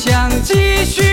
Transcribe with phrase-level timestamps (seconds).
[0.00, 1.09] 想继续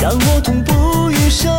[0.00, 1.52] 让我痛不欲生，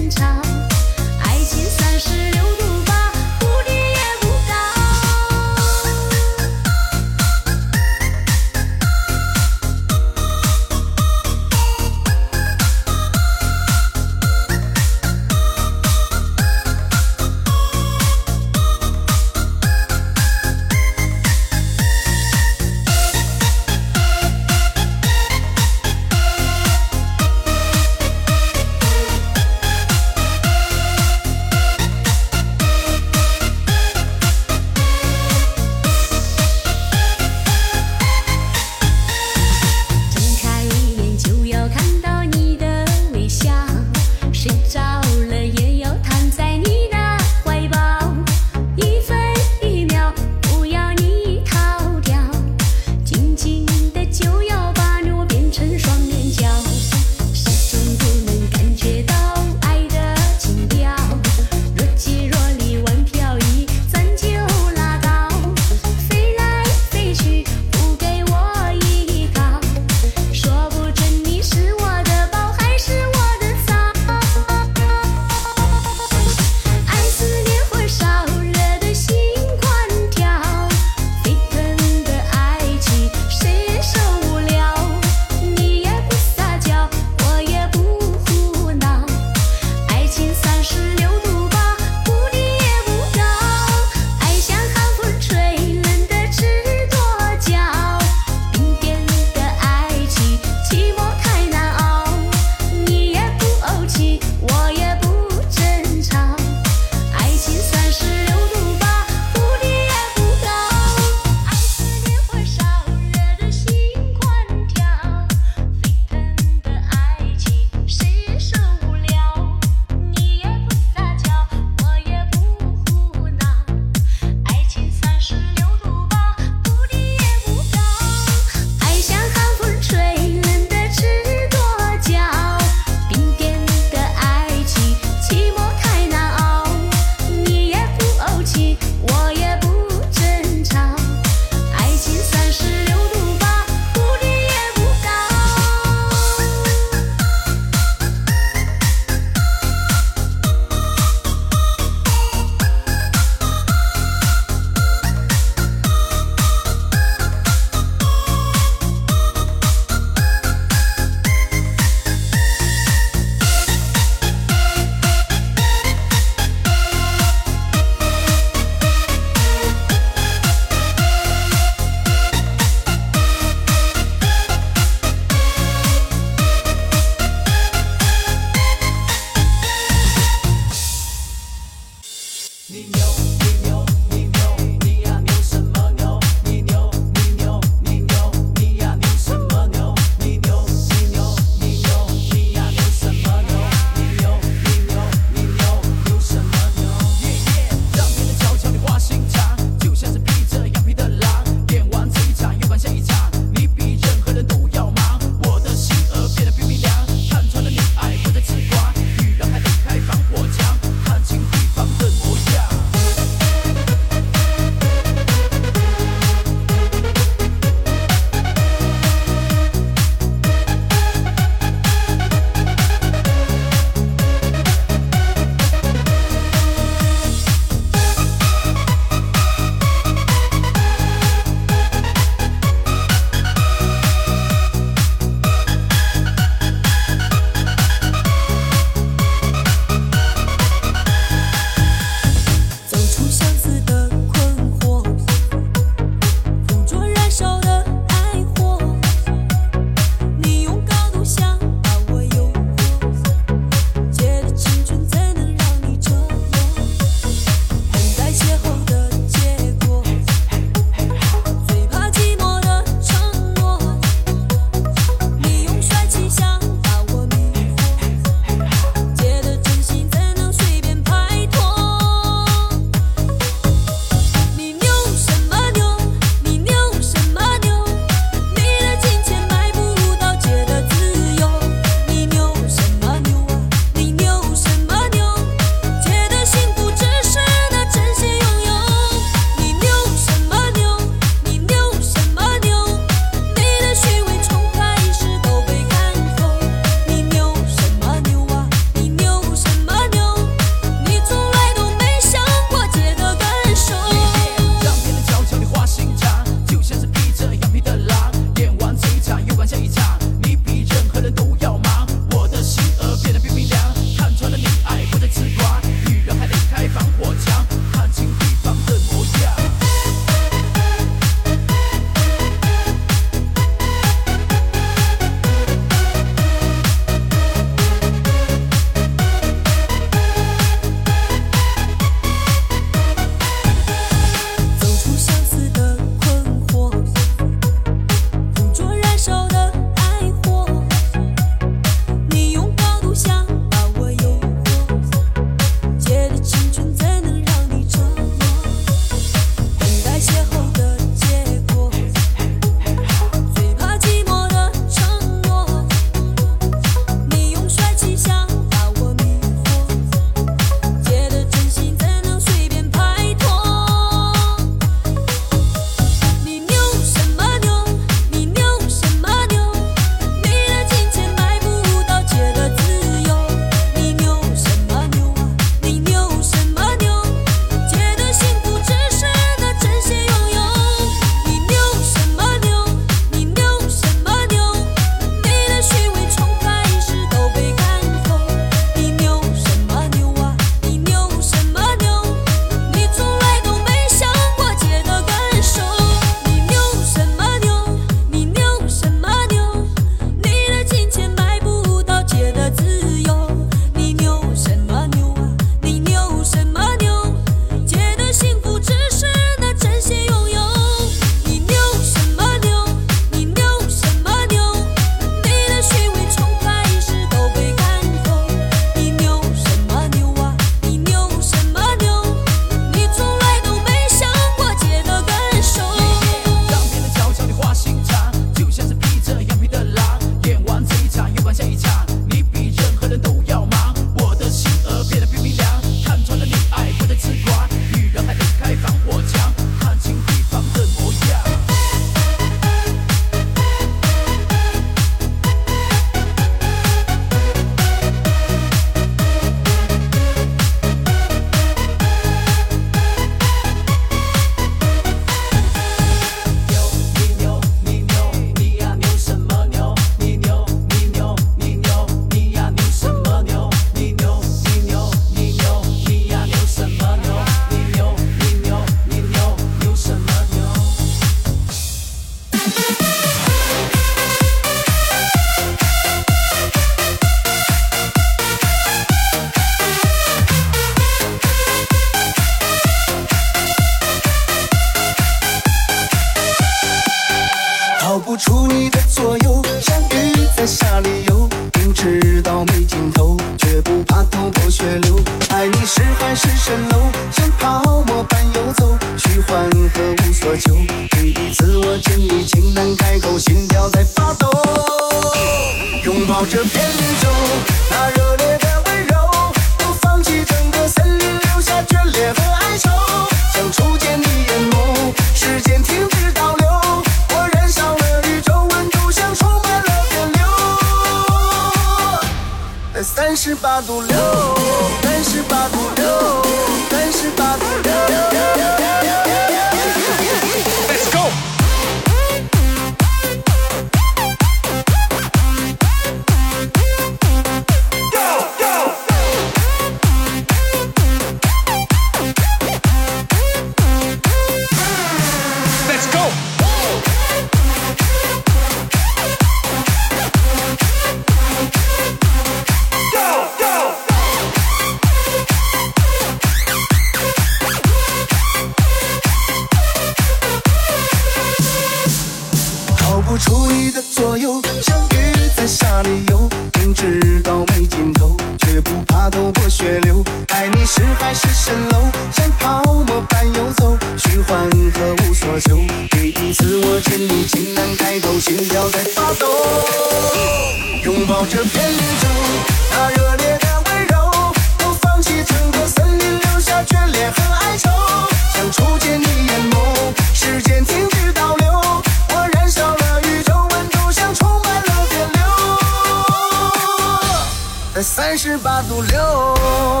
[598.43, 600.00] 十八度六。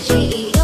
[0.00, 0.57] 记忆。